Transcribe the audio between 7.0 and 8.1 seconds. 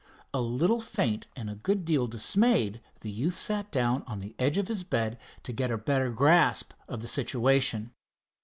the situation.